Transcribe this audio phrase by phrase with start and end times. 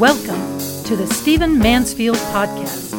[0.00, 2.94] Welcome to the Stephen Mansfield Podcast.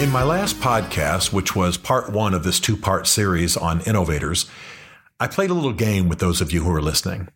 [0.00, 4.46] In my last podcast, which was part one of this two part series on innovators,
[5.20, 7.28] I played a little game with those of you who are listening.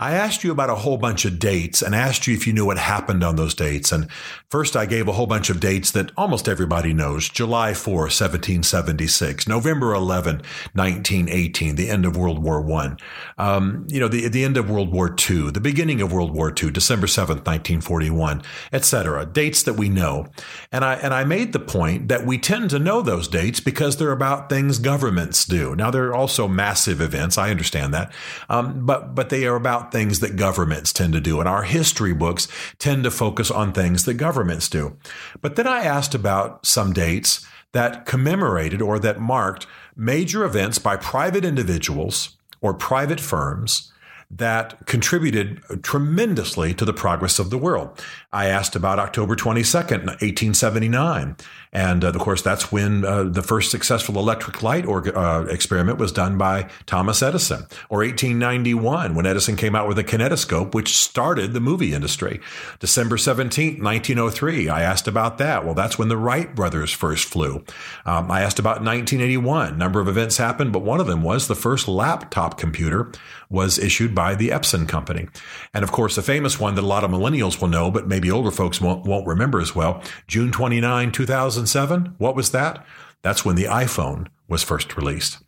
[0.00, 2.64] I asked you about a whole bunch of dates and asked you if you knew
[2.64, 3.92] what happened on those dates.
[3.92, 4.10] And
[4.48, 9.46] first, I gave a whole bunch of dates that almost everybody knows July 4, 1776,
[9.46, 10.36] November 11,
[10.72, 12.96] 1918, the end of World War I,
[13.36, 16.48] um, you know, the, the end of World War II, the beginning of World War
[16.48, 18.42] II, December 7th, 1941,
[18.72, 19.26] etc.
[19.26, 20.28] Dates that we know.
[20.72, 23.98] And I, and I made the point that we tend to know those dates because
[23.98, 25.76] they're about things governments do.
[25.76, 27.36] Now, they're also massive events.
[27.36, 28.14] I understand that.
[28.48, 31.40] Um, but, but they are about things that governments tend to do.
[31.40, 32.48] And our history books
[32.78, 34.96] tend to focus on things that governments do.
[35.40, 40.96] But then I asked about some dates that commemorated or that marked major events by
[40.96, 43.92] private individuals or private firms
[44.30, 48.00] that contributed tremendously to the progress of the world.
[48.32, 51.36] I asked about October 22nd, 1879.
[51.72, 55.98] And uh, of course, that's when uh, the first successful electric light or, uh, experiment
[55.98, 57.66] was done by Thomas Edison.
[57.88, 62.40] Or 1891, when Edison came out with a kinetoscope, which started the movie industry.
[62.78, 65.64] December 17th, 1903, I asked about that.
[65.64, 67.64] Well, that's when the Wright brothers first flew.
[68.06, 69.74] Um, I asked about 1981.
[69.74, 73.12] A number of events happened, but one of them was the first laptop computer
[73.50, 75.28] was issued by the Epson company.
[75.74, 78.30] And of course, the famous one that a lot of millennials will know, but maybe
[78.30, 82.14] older folks won't, won't remember as well, June 29, 2007.
[82.18, 82.84] what was that?
[83.22, 85.38] That's when the iPhone was first released.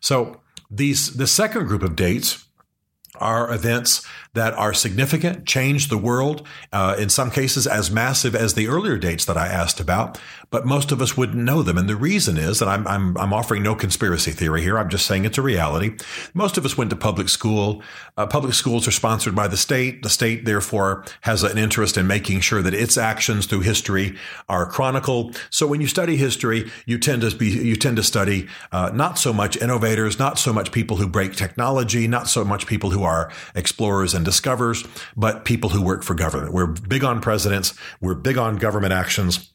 [0.00, 2.46] So these the second group of dates
[3.20, 8.54] are events that are significant, change the world, uh, in some cases as massive as
[8.54, 10.18] the earlier dates that I asked about,
[10.50, 11.76] but most of us wouldn't know them.
[11.76, 15.06] And the reason is, that I'm, I'm, I'm offering no conspiracy theory here, I'm just
[15.06, 15.96] saying it's a reality.
[16.32, 17.82] Most of us went to public school.
[18.16, 20.02] Uh, public schools are sponsored by the state.
[20.02, 24.16] The state, therefore, has an interest in making sure that its actions through history
[24.48, 25.38] are chronicled.
[25.50, 29.18] So when you study history, you tend to be, you tend to study uh, not
[29.18, 33.01] so much innovators, not so much people who break technology, not so much people who
[33.02, 34.84] are explorers and discovers,
[35.16, 36.52] but people who work for government.
[36.52, 37.74] We're big on presidents.
[38.00, 39.52] We're big on government actions.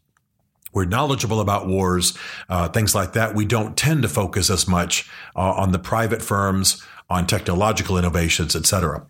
[0.74, 2.18] We're knowledgeable about wars,
[2.50, 3.34] uh, things like that.
[3.34, 8.56] We don't tend to focus as much uh, on the private firms, on technological innovations,
[8.56, 9.08] etc.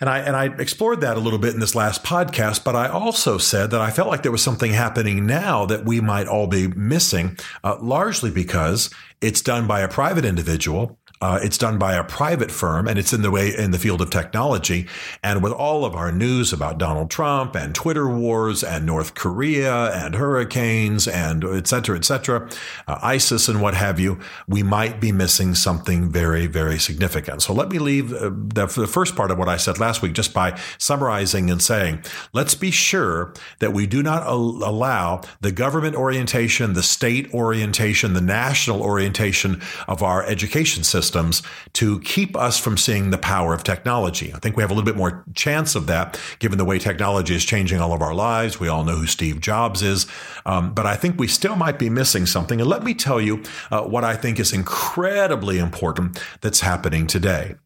[0.00, 2.88] And I and I explored that a little bit in this last podcast, but I
[2.88, 6.46] also said that I felt like there was something happening now that we might all
[6.46, 8.88] be missing, uh, largely because
[9.20, 13.12] it's done by a private individual uh, it's done by a private firm and it's
[13.12, 14.86] in the way in the field of technology.
[15.22, 19.92] And with all of our news about Donald Trump and Twitter wars and North Korea
[19.92, 22.48] and hurricanes and et cetera, et cetera,
[22.88, 27.42] uh, ISIS and what have you, we might be missing something very, very significant.
[27.42, 30.14] So let me leave uh, the, the first part of what I said last week
[30.14, 32.02] just by summarizing and saying,
[32.32, 38.14] let's be sure that we do not al- allow the government orientation, the state orientation,
[38.14, 43.52] the national orientation of our education system systems to keep us from seeing the power
[43.52, 44.32] of technology.
[44.32, 47.34] I think we have a little bit more chance of that given the way technology
[47.34, 48.60] is changing all of our lives.
[48.60, 50.06] We all know who Steve Jobs is.
[50.46, 52.60] Um, but I think we still might be missing something.
[52.60, 57.56] And let me tell you uh, what I think is incredibly important that's happening today.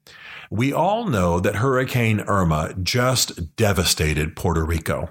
[0.51, 5.11] We all know that Hurricane Irma just devastated Puerto Rico.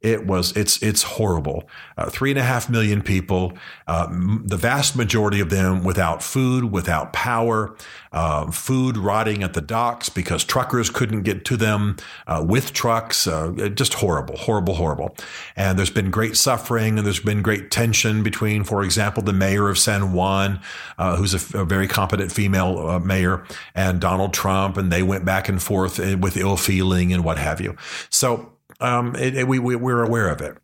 [0.00, 1.68] It was it's it's horrible.
[1.96, 3.54] Uh, three and a half million people,
[3.88, 7.76] uh, m- the vast majority of them without food, without power,
[8.12, 11.96] uh, food rotting at the docks because truckers couldn't get to them
[12.28, 13.26] uh, with trucks.
[13.26, 15.16] Uh, just horrible, horrible, horrible.
[15.56, 19.68] And there's been great suffering and there's been great tension between, for example, the mayor
[19.68, 20.60] of San Juan,
[20.98, 23.44] uh, who's a, a, very competent female mayor,
[23.74, 27.60] and Donald Trump, and they went back and forth with ill feeling and what have
[27.60, 27.76] you.
[28.10, 30.56] So um, it, it, we, we, we're aware of it.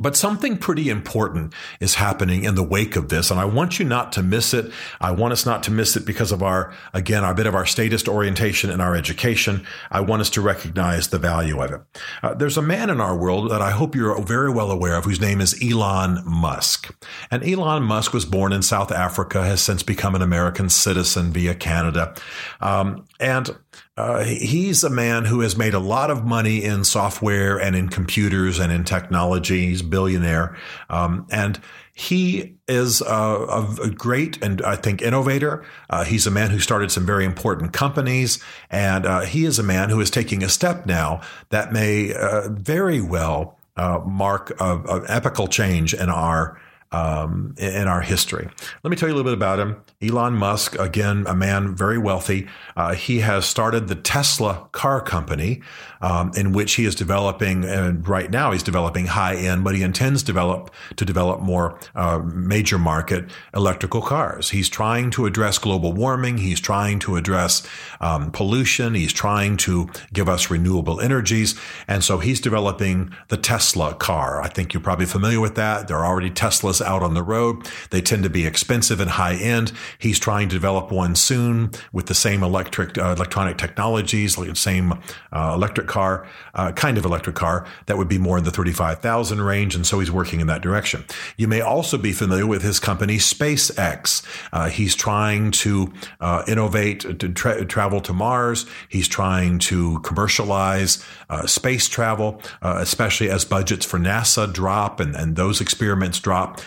[0.00, 3.30] But something pretty important is happening in the wake of this.
[3.30, 4.72] And I want you not to miss it.
[5.02, 7.66] I want us not to miss it because of our, again, our bit of our
[7.66, 9.66] statist orientation in our education.
[9.90, 11.80] I want us to recognize the value of it.
[12.22, 15.04] Uh, there's a man in our world that I hope you're very well aware of
[15.04, 16.94] whose name is Elon Musk.
[17.30, 21.54] And Elon Musk was born in South Africa, has since become an American citizen via
[21.54, 22.14] Canada.
[22.62, 23.54] Um, and
[23.96, 27.88] uh, he's a man who has made a lot of money in software and in
[27.88, 29.66] computers and in technology.
[29.66, 30.56] He's a billionaire.
[30.88, 31.60] Um, and
[31.94, 35.62] he is a, a, great and I think innovator.
[35.90, 39.62] Uh, he's a man who started some very important companies, and uh, he is a
[39.62, 41.20] man who is taking a step now
[41.50, 46.58] that may uh, very well uh, mark an epical change in our
[46.92, 48.48] um, in our history.
[48.82, 49.82] Let me tell you a little bit about him.
[50.02, 52.48] Elon Musk, again, a man very wealthy.
[52.76, 55.62] Uh, he has started the Tesla car company,
[56.00, 59.82] um, in which he is developing, and right now he's developing high end, but he
[59.82, 64.50] intends develop to develop more uh, major market electrical cars.
[64.50, 66.38] He's trying to address global warming.
[66.38, 67.66] He's trying to address
[68.00, 68.94] um, pollution.
[68.94, 71.54] He's trying to give us renewable energies,
[71.86, 74.42] and so he's developing the Tesla car.
[74.42, 75.86] I think you're probably familiar with that.
[75.86, 77.68] There are already Teslas out on the road.
[77.90, 79.72] They tend to be expensive and high end.
[79.98, 84.56] He's trying to develop one soon with the same electric uh, electronic technologies, like the
[84.56, 84.92] same
[85.32, 89.40] uh, electric car, uh, kind of electric car that would be more in the 35,000
[89.40, 89.74] range.
[89.74, 91.04] And so he's working in that direction.
[91.36, 94.22] You may also be familiar with his company, SpaceX.
[94.52, 98.66] Uh, he's trying to uh, innovate, to tra- travel to Mars.
[98.88, 105.36] He's trying to commercialize uh, space travel, especially as budgets for NASA drop and, and
[105.36, 106.60] those experiments drop.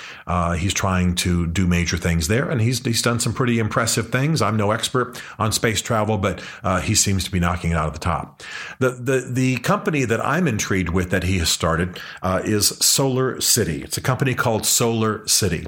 [0.58, 4.42] He's trying to do major things there, and he's he's done some pretty impressive things.
[4.42, 7.88] I'm no expert on space travel, but uh, he seems to be knocking it out
[7.88, 8.44] of the top.
[8.80, 13.40] The the the company that I'm intrigued with that he has started uh, is Solar
[13.40, 13.84] City.
[13.84, 15.66] It's a company called Solar City,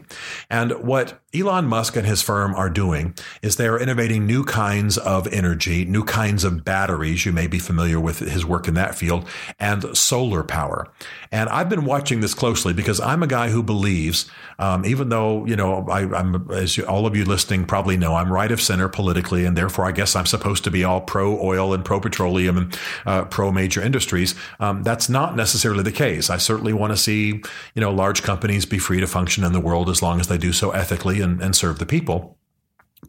[0.49, 4.97] and what Elon Musk and his firm are doing is they are innovating new kinds
[4.97, 7.25] of energy, new kinds of batteries.
[7.25, 9.27] You may be familiar with his work in that field
[9.59, 10.87] and solar power.
[11.29, 15.45] And I've been watching this closely because I'm a guy who believes, um, even though,
[15.45, 18.61] you know, I, am as you, all of you listening probably know, I'm right of
[18.61, 21.99] center politically, and therefore I guess I'm supposed to be all pro oil and pro
[21.99, 24.33] petroleum and uh, pro major industries.
[24.61, 26.29] Um, that's not necessarily the case.
[26.29, 27.43] I certainly want to see,
[27.75, 30.37] you know, large companies be free to function in the world as long as they
[30.37, 32.37] do so ethically and, and serve the people.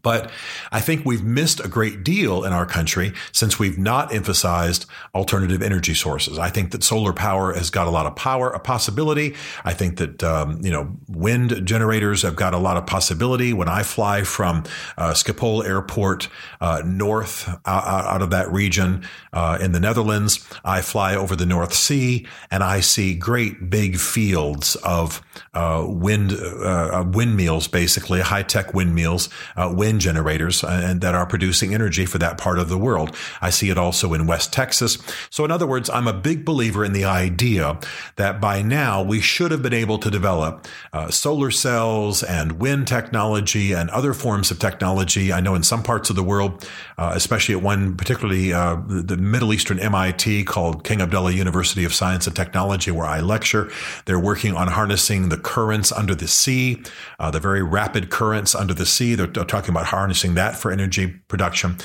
[0.02, 0.31] But
[0.70, 5.62] I think we've missed a great deal in our country since we've not emphasized alternative
[5.62, 6.38] energy sources.
[6.38, 9.35] I think that solar power has got a lot of power, a possibility.
[9.64, 13.52] I think that, um, you know, wind generators have got a lot of possibility.
[13.52, 14.64] When I fly from
[14.99, 16.29] uh, Schiphol Airport
[16.61, 21.46] uh, north out, out, of that region uh, in the Netherlands, I fly over the
[21.46, 25.23] North Sea and I see great big fields of
[25.55, 31.72] uh, wind uh, windmills, basically high tech windmills, uh, wind generators, and that are producing
[31.72, 33.16] energy for that part of the world.
[33.40, 34.98] I see it also in West Texas.
[35.30, 37.78] So, in other words, I'm a big believer in the idea
[38.16, 42.86] that by now we should have been able to develop uh, solar cells and wind
[42.86, 45.32] technology and other forms of technology.
[45.32, 49.16] I know in some parts of the world, uh, especially at one particularly uh, the
[49.16, 53.70] Middle Eastern MIT called King Abdullah University of Science and Technology, where I lecture,
[54.04, 56.82] they're working on harnessing the currents under the sea,
[57.19, 59.14] uh, the very rapid currents under the sea.
[59.14, 61.76] They're talking about harnessing that for energy production.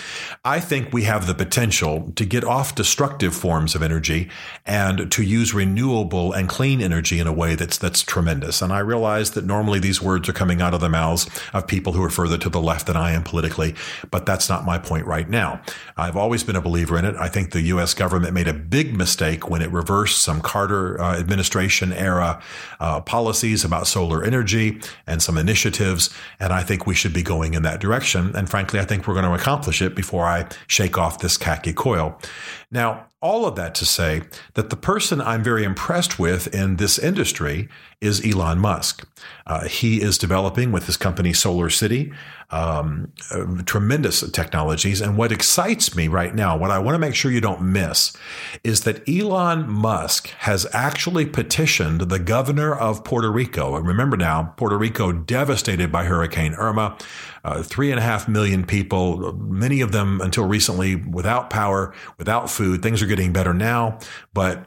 [0.44, 4.30] I think we have the potential to get off destructive forms of energy
[4.66, 8.62] and to use renewable and clean energy in a way that's that's tremendous.
[8.62, 11.94] And I realize that normally these words are coming out of the mouths of people
[11.94, 13.76] who are further to the left than I am politically,
[14.12, 15.62] but that's not my point right now.
[15.98, 17.16] I've always been a believer in it.
[17.16, 17.94] I think the U.S.
[17.94, 22.42] government made a big mistake when it reversed some Carter uh, administration era
[22.80, 26.10] uh, policies about solar energy and some initiatives.
[26.40, 28.36] And I think we should be going in that direction.
[28.36, 31.74] And frankly, I think we're going to accomplish it before I shake off this khaki
[31.74, 32.20] coil.
[32.72, 34.24] Now, all of that to say
[34.56, 37.70] that the person I'm very impressed with in this industry
[38.04, 39.08] is Elon Musk.
[39.48, 42.14] Uh, he is developing with his company Solar City
[42.54, 45.02] um, uh, tremendous technologies.
[45.02, 48.16] And what excites me right now, what I want to make sure you don't miss,
[48.64, 53.76] is that Elon Musk has actually petitioned the governor of Puerto Rico.
[53.76, 56.98] And remember now, Puerto Rico devastated by Hurricane Irma.
[57.44, 62.50] Uh, three and a half million people, many of them until recently without power, without
[62.50, 62.82] food.
[62.82, 64.00] Things are getting better now,
[64.34, 64.66] but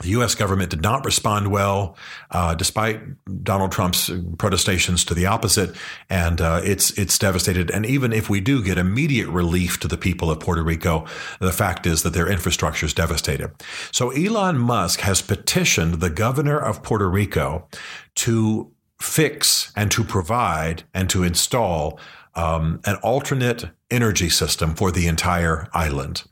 [0.00, 0.34] the U.S.
[0.34, 1.96] government did not respond well,
[2.30, 3.00] uh, despite
[3.42, 5.74] Donald Trump's protestations to the opposite,
[6.08, 7.70] and uh, it's it's devastated.
[7.70, 11.06] And even if we do get immediate relief to the people of Puerto Rico,
[11.40, 13.50] the fact is that their infrastructure is devastated.
[13.90, 17.68] So Elon Musk has petitioned the governor of Puerto Rico
[18.16, 21.98] to fix and to provide and to install
[22.34, 26.24] um, an alternate energy system for the entire island.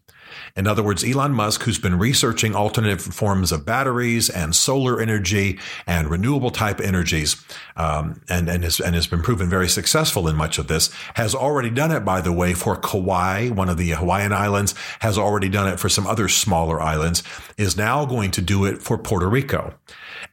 [0.56, 5.58] In other words, Elon Musk, who's been researching alternative forms of batteries and solar energy
[5.86, 7.36] and renewable type energies,
[7.76, 11.34] um, and, and, has, and has been proven very successful in much of this, has
[11.34, 15.48] already done it, by the way, for Kauai, one of the Hawaiian islands, has already
[15.48, 17.22] done it for some other smaller islands,
[17.58, 19.74] is now going to do it for Puerto Rico.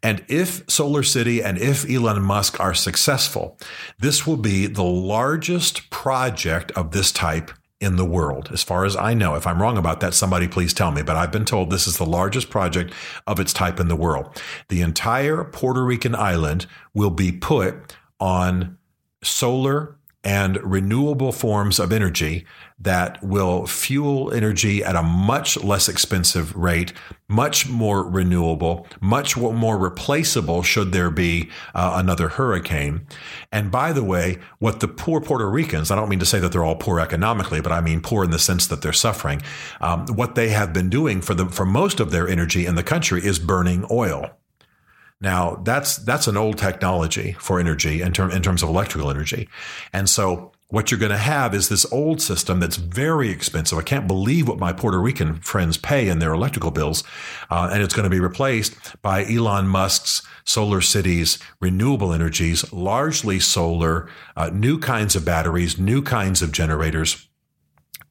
[0.01, 3.57] And if Solar City and if Elon Musk are successful,
[3.99, 7.51] this will be the largest project of this type
[7.83, 9.35] in the world, as far as I know.
[9.35, 11.03] If I'm wrong about that, somebody please tell me.
[11.03, 12.93] But I've been told this is the largest project
[13.27, 14.41] of its type in the world.
[14.69, 18.77] The entire Puerto Rican island will be put on
[19.21, 22.45] solar and renewable forms of energy
[22.83, 26.93] that will fuel energy at a much less expensive rate,
[27.27, 33.07] much more renewable, much more replaceable should there be uh, another hurricane.
[33.51, 36.51] And by the way, what the poor Puerto Ricans, I don't mean to say that
[36.51, 39.41] they're all poor economically, but I mean poor in the sense that they're suffering.
[39.79, 42.83] Um, what they have been doing for the, for most of their energy in the
[42.83, 44.29] country is burning oil.
[45.21, 49.47] Now that's that's an old technology for energy in, term, in terms of electrical energy,
[49.93, 53.77] and so what you're going to have is this old system that's very expensive.
[53.77, 57.03] I can't believe what my Puerto Rican friends pay in their electrical bills,
[57.51, 63.39] uh, and it's going to be replaced by Elon Musk's solar cities, renewable energies, largely
[63.39, 67.29] solar, uh, new kinds of batteries, new kinds of generators.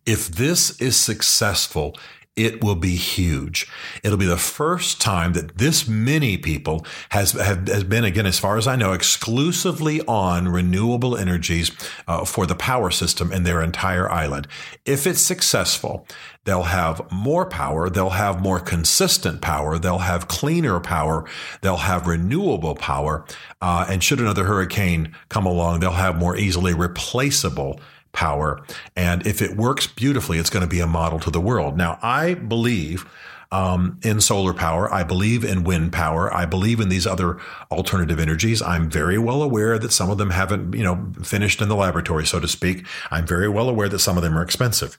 [0.06, 1.96] If this is successful,
[2.34, 3.66] it will be huge.
[4.02, 8.38] It'll be the first time that this many people has have, has been again, as
[8.38, 11.70] far as I know, exclusively on renewable energies
[12.08, 14.48] uh, for the power system in their entire island.
[14.86, 16.06] If it's successful,
[16.44, 17.90] they'll have more power.
[17.90, 19.78] They'll have more consistent power.
[19.78, 21.26] They'll have cleaner power.
[21.60, 23.26] They'll have renewable power.
[23.60, 27.78] Uh, and should another hurricane come along, they'll have more easily replaceable
[28.12, 28.62] power.
[28.96, 31.76] And if it works beautifully, it's going to be a model to the world.
[31.76, 33.06] Now, I believe
[33.52, 34.92] um, in solar power.
[34.92, 36.32] I believe in wind power.
[36.34, 37.38] I believe in these other
[37.70, 38.62] alternative energies.
[38.62, 42.26] I'm very well aware that some of them haven't, you know, finished in the laboratory,
[42.26, 42.86] so to speak.
[43.10, 44.98] I'm very well aware that some of them are expensive.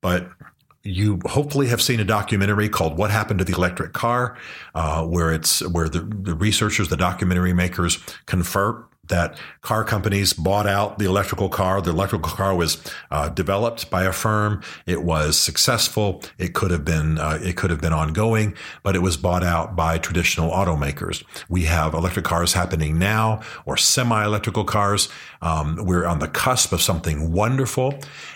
[0.00, 0.28] But
[0.82, 4.36] you hopefully have seen a documentary called "What Happened to the Electric Car,"
[4.74, 10.66] uh, where it's where the, the researchers, the documentary makers, confer that car companies bought
[10.66, 11.80] out the electrical car.
[11.80, 14.62] The electrical car was uh, developed by a firm.
[14.86, 16.22] It was successful.
[16.38, 19.76] It could have been uh, it could have been ongoing, but it was bought out
[19.76, 21.22] by traditional automakers.
[21.48, 25.08] We have electric cars happening now, or semi-electrical cars.
[25.42, 27.94] Um, we're on the cusp of something wonderful,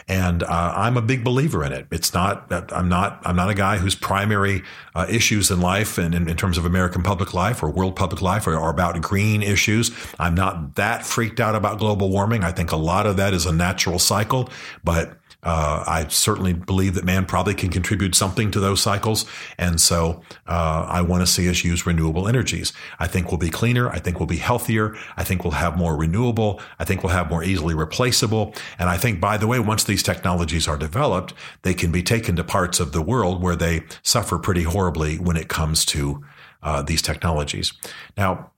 [0.09, 1.87] and uh, I'm a big believer in it.
[1.91, 4.63] It's not I'm not I'm not a guy whose primary
[4.95, 8.23] uh, issues in life and in, in, terms of American public life or world public
[8.23, 9.91] life are, are about green issues.
[10.19, 12.45] I'm not that freaked out about global warming.
[12.45, 14.49] I think a lot of that is a natural cycle,
[14.83, 19.27] but uh, I certainly believe that man probably can contribute something to those cycles.
[19.59, 22.73] And so uh, I want to see us use renewable energies.
[22.99, 23.91] I think we'll be cleaner.
[23.91, 24.97] I think we'll be healthier.
[25.17, 26.61] I think we'll have more renewable.
[26.79, 28.55] I think we'll have more easily replaceable.
[28.79, 32.37] And I think, by the way, once these technologies are developed, they can be taken
[32.37, 36.25] to parts of the world where they suffer pretty horribly when it comes to
[36.63, 37.75] uh, these technologies.
[38.17, 38.51] Now,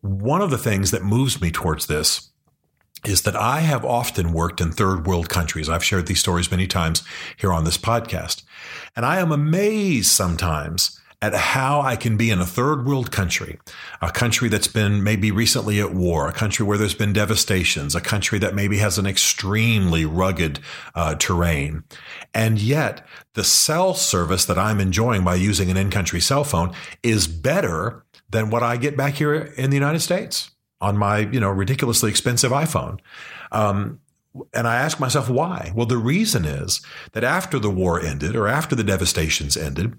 [0.00, 2.30] one of the things that moves me towards this
[3.04, 5.68] is that I have often worked in third world countries.
[5.68, 7.02] I've shared these stories many times
[7.36, 8.42] here on this podcast.
[8.96, 13.58] And I am amazed sometimes at how I can be in a third world country,
[14.00, 18.00] a country that's been maybe recently at war, a country where there's been devastations, a
[18.00, 20.60] country that maybe has an extremely rugged
[20.94, 21.82] uh, terrain.
[22.32, 27.26] And yet the cell service that I'm enjoying by using an in-country cell phone is
[27.26, 31.50] better than what I get back here in the United States on my, you know,
[31.50, 33.00] ridiculously expensive iPhone.
[33.50, 34.00] Um,
[34.54, 35.72] and I ask myself why.
[35.74, 36.80] Well, the reason is
[37.12, 39.96] that after the war ended or after the devastations ended,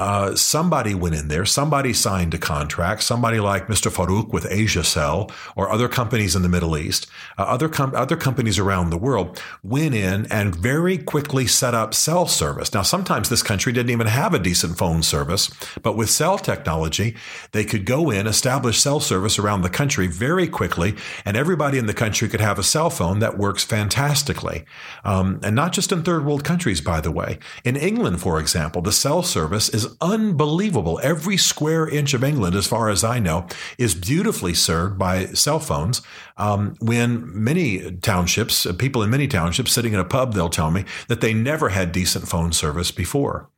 [0.00, 3.92] uh, somebody went in there, somebody signed a contract, somebody like Mr.
[3.92, 8.58] Farouk with Asiacell or other companies in the Middle East, uh, other com- other companies
[8.58, 12.72] around the world went in and very quickly set up cell service.
[12.72, 15.50] Now, sometimes this country didn't even have a decent phone service,
[15.82, 17.14] but with cell technology,
[17.52, 21.84] they could go in, establish cell service around the country very quickly, and everybody in
[21.84, 24.64] the country could have a cell phone that works fantastically.
[25.04, 27.38] Um, and not just in third world countries, by the way.
[27.64, 31.00] In England, for example, the cell service is unbelievable.
[31.02, 33.46] Every square inch of England, as far as I know,
[33.78, 36.02] is beautifully served by cell phones.
[36.36, 40.84] Um, when many townships, people in many townships sitting in a pub, they'll tell me
[41.08, 43.48] that they never had decent phone service before.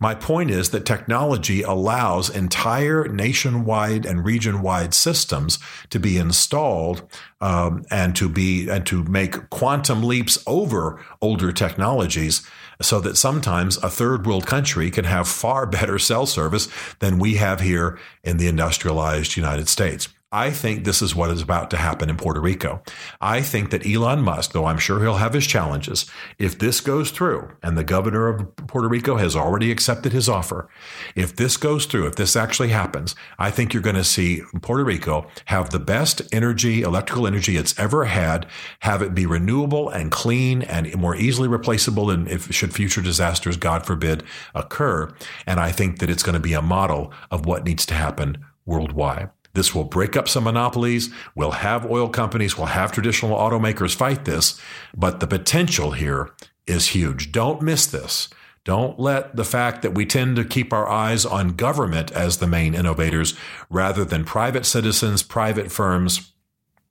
[0.00, 5.58] My point is that technology allows entire nationwide and region-wide systems
[5.90, 7.02] to be installed
[7.40, 12.46] um, and to be and to make quantum leaps over older technologies
[12.80, 16.68] so that sometimes a third world country can have far better cell service
[16.98, 20.08] than we have here in the industrialized United States.
[20.32, 22.82] I think this is what is about to happen in Puerto Rico.
[23.20, 27.12] I think that Elon Musk, though I'm sure he'll have his challenges, if this goes
[27.12, 30.68] through, and the governor of Puerto Rico has already accepted his offer,
[31.14, 34.82] if this goes through, if this actually happens, I think you're going to see Puerto
[34.82, 38.46] Rico have the best energy, electrical energy it's ever had,
[38.80, 43.56] have it be renewable and clean and more easily replaceable and if should future disasters,
[43.56, 44.24] God forbid,
[44.56, 45.08] occur.
[45.46, 48.44] And I think that it's going to be a model of what needs to happen
[48.64, 49.30] worldwide.
[49.56, 51.08] This will break up some monopolies.
[51.34, 54.60] We'll have oil companies, we'll have traditional automakers fight this,
[54.94, 56.30] but the potential here
[56.66, 57.32] is huge.
[57.32, 58.28] Don't miss this.
[58.64, 62.46] Don't let the fact that we tend to keep our eyes on government as the
[62.46, 63.34] main innovators
[63.70, 66.32] rather than private citizens, private firms,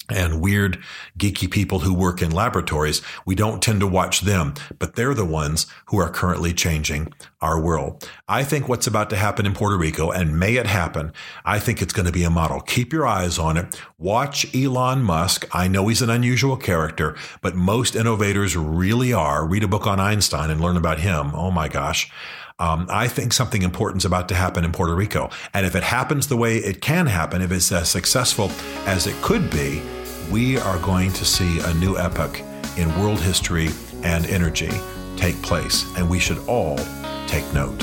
[0.09, 0.79] and weird,
[1.19, 5.25] geeky people who work in laboratories, we don't tend to watch them, but they're the
[5.25, 7.13] ones who are currently changing
[7.45, 8.09] our world.
[8.27, 11.13] I think what's about to happen in Puerto Rico, and may it happen,
[11.45, 12.59] I think it's going to be a model.
[12.59, 13.79] Keep your eyes on it.
[13.99, 15.47] Watch Elon Musk.
[15.55, 19.45] I know he's an unusual character, but most innovators really are.
[19.45, 21.35] Read a book on Einstein and learn about him.
[21.35, 22.11] Oh my gosh.
[22.57, 25.29] Um, I think something important is about to happen in Puerto Rico.
[25.53, 28.49] And if it happens the way it can happen, if it's as successful
[28.87, 29.83] as it could be,
[30.31, 32.41] we are going to see a new epoch
[32.77, 33.69] in world history
[34.03, 34.71] and energy
[35.15, 35.85] take place.
[35.97, 36.79] And we should all
[37.27, 37.81] take note.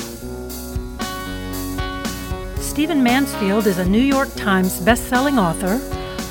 [2.60, 5.78] Stephen Mansfield is a New York Times bestselling author,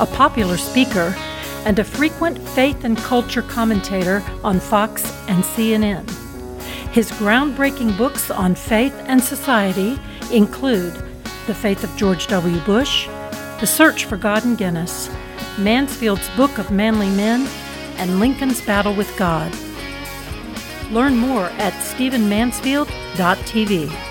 [0.02, 1.14] a popular speaker,
[1.66, 6.10] and a frequent faith and culture commentator on Fox and CNN.
[6.92, 10.00] His groundbreaking books on faith and society
[10.34, 10.94] include
[11.46, 12.60] The Faith of George W.
[12.62, 13.08] Bush,
[13.60, 15.10] The Search for God in Guinness,
[15.60, 17.48] Mansfield's Book of Manly Men,
[17.98, 19.56] and Lincoln's Battle with God.
[20.92, 24.11] Learn more at stephenmansfield.tv.